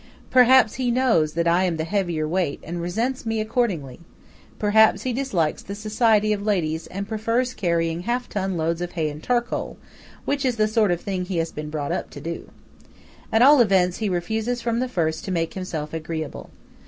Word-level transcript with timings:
Perhaps 0.31 0.77
he 0.81 0.89
knows 0.89 1.33
that 1.33 1.47
I 1.47 1.63
am 1.65 1.77
the 1.77 1.83
heavier 1.83 2.27
weight, 2.27 2.59
and 2.63 2.81
resents 2.81 3.23
me 3.23 3.39
accordingly; 3.39 3.99
perhaps 4.57 5.03
he 5.03 5.13
dislikes 5.13 5.61
the 5.61 5.75
society 5.75 6.33
of 6.33 6.41
ladies, 6.41 6.87
and 6.87 7.07
prefers 7.07 7.53
carrying 7.53 7.99
half 7.99 8.27
ton 8.27 8.57
loads 8.57 8.81
of 8.81 8.93
hay 8.93 9.11
and 9.11 9.21
charcoal, 9.21 9.77
which 10.25 10.43
is 10.43 10.55
the 10.55 10.67
sort 10.67 10.89
of 10.89 11.01
thing 11.01 11.25
he 11.25 11.37
has 11.37 11.51
been 11.51 11.69
brought 11.69 11.91
up 11.91 12.09
to 12.09 12.19
do. 12.19 12.49
At 13.31 13.43
all 13.43 13.61
events, 13.61 13.97
he 13.97 14.09
refuses 14.09 14.59
from 14.59 14.79
the 14.79 14.89
first 14.89 15.23
to 15.25 15.31
make 15.31 15.53
himself 15.53 15.93
agreeable. 15.93 16.49